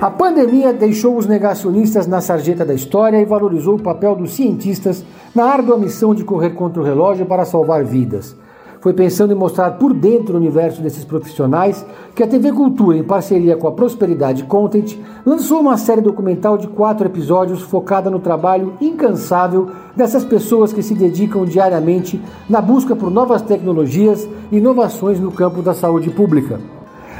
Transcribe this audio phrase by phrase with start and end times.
[0.00, 5.04] A pandemia deixou os negacionistas na sarjeta da história e valorizou o papel dos cientistas
[5.34, 8.36] na árdua missão de correr contra o relógio para salvar vidas.
[8.80, 11.84] Foi pensando em mostrar por dentro o universo desses profissionais
[12.14, 16.68] que a TV Cultura, em parceria com a Prosperidade Content, lançou uma série documental de
[16.68, 23.10] quatro episódios focada no trabalho incansável dessas pessoas que se dedicam diariamente na busca por
[23.10, 26.77] novas tecnologias e inovações no campo da saúde pública.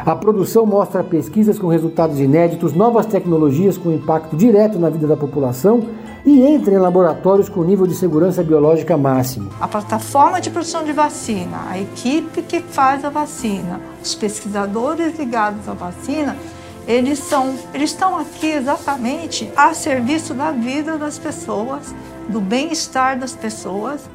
[0.09, 5.19] A produção mostra pesquisas com resultados inéditos, novas tecnologias com impacto direto na vida da
[5.19, 5.87] população
[6.25, 9.51] e entra em laboratórios com nível de segurança biológica máximo.
[9.61, 15.69] A plataforma de produção de vacina, a equipe que faz a vacina, os pesquisadores ligados
[15.69, 16.39] à vacina,
[16.87, 21.95] eles são, eles estão aqui exatamente a serviço da vida das pessoas,
[22.31, 24.09] do bem-estar das pessoas.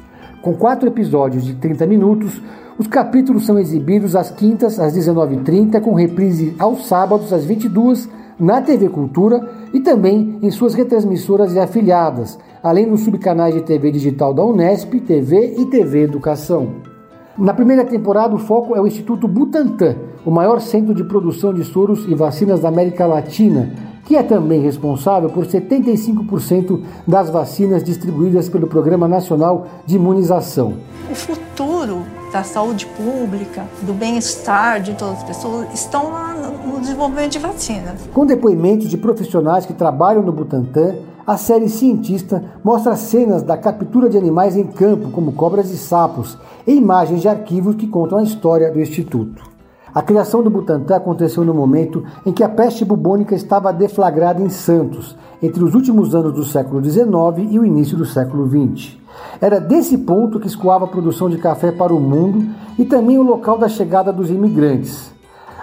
[0.44, 2.42] Com quatro episódios de 30 minutos,
[2.78, 8.60] os capítulos são exibidos às quintas, às 19h30, com reprise aos sábados, às 22 na
[8.60, 9.40] TV Cultura
[9.72, 15.00] e também em suas retransmissoras e afiliadas, além dos subcanais de TV digital da Unesp,
[15.00, 16.74] TV e TV Educação.
[17.38, 21.64] Na primeira temporada, o foco é o Instituto Butantan, o maior centro de produção de
[21.64, 23.72] soros e vacinas da América Latina,
[24.04, 30.74] que é também responsável por 75% das vacinas distribuídas pelo Programa Nacional de Imunização.
[31.10, 32.02] O futuro
[32.32, 36.10] da saúde pública, do bem-estar de todas as pessoas, estão
[36.66, 38.00] no desenvolvimento de vacinas.
[38.12, 40.96] Com depoimentos de profissionais que trabalham no Butantan,
[41.26, 46.36] a série Cientista mostra cenas da captura de animais em campo, como cobras e sapos,
[46.66, 49.53] e imagens de arquivos que contam a história do Instituto.
[49.94, 54.48] A criação do Butantan aconteceu no momento em que a peste bubônica estava deflagrada em
[54.48, 57.12] Santos, entre os últimos anos do século XIX
[57.48, 58.96] e o início do século XX.
[59.40, 62.44] Era desse ponto que escoava a produção de café para o mundo
[62.76, 65.12] e também o local da chegada dos imigrantes.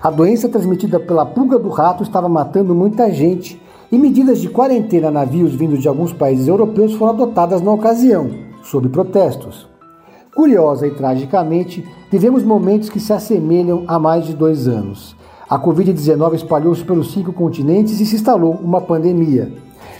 [0.01, 3.61] A doença transmitida pela pulga do rato estava matando muita gente
[3.91, 8.29] e medidas de quarentena a navios vindos de alguns países europeus foram adotadas na ocasião,
[8.63, 9.70] sob protestos.
[10.33, 15.13] Curiosa e tragicamente, vivemos momentos que se assemelham a mais de dois anos.
[15.49, 19.51] A Covid-19 espalhou-se pelos cinco continentes e se instalou uma pandemia.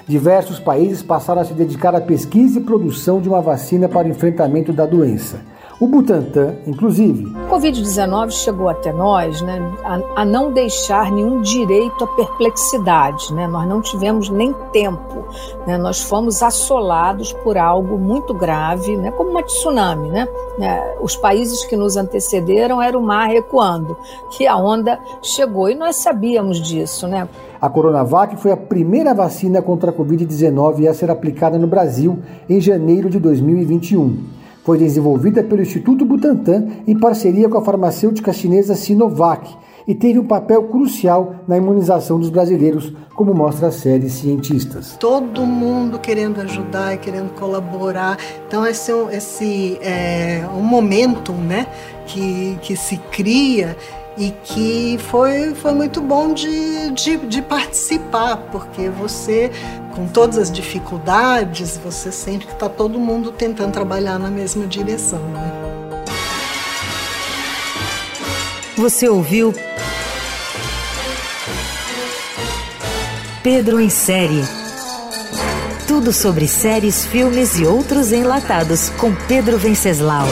[0.08, 4.10] Diversos países passaram a se dedicar à pesquisa e produção de uma vacina para o
[4.12, 5.42] enfrentamento da doença.
[5.82, 7.26] O Butantan, inclusive.
[7.26, 13.34] O Covid-19 chegou até nós né, a, a, não deixar nenhum direito à perplexidade.
[13.34, 13.48] Né?
[13.48, 15.26] Nós não tivemos nem tempo.
[15.66, 15.80] Né?
[15.80, 19.10] Nós fomos assolados por algo muito grave, né?
[19.10, 20.10] como uma tsunami.
[20.10, 20.28] Né?
[20.60, 23.98] É, os países que nos antecederam era o mar recuando,
[24.30, 27.08] que a onda chegou e nós sabíamos disso.
[27.08, 27.28] Né?
[27.60, 32.62] A Coronavac foi a primeira vacina contra a Covid-19 a ser aplicada no Brasil em
[32.62, 34.41] janeiro de 2021.
[34.64, 39.50] Foi desenvolvida pelo Instituto Butantan em parceria com a farmacêutica chinesa Sinovac
[39.88, 44.96] e teve um papel crucial na imunização dos brasileiros, como mostra a série Cientistas.
[45.00, 48.18] Todo mundo querendo ajudar e querendo colaborar.
[48.48, 51.66] Então esse, esse é um momento né,
[52.06, 53.76] que, que se cria
[54.22, 59.50] e que foi, foi muito bom de, de, de, participar, porque você,
[59.96, 65.18] com todas as dificuldades, você sente que está todo mundo tentando trabalhar na mesma direção.
[65.18, 65.52] Né?
[68.78, 69.56] Você ouviu
[73.42, 74.44] Pedro em Série.
[75.88, 80.28] Tudo sobre séries, filmes e outros enlatados com Pedro Venceslau.